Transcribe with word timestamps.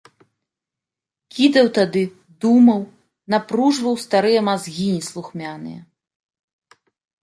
Кідаў 1.35 1.67
тады, 1.77 2.03
думаў, 2.47 2.81
напружваў 3.37 3.95
старыя 4.09 4.39
мазгі 4.53 4.87
неслухмяныя. 4.99 5.81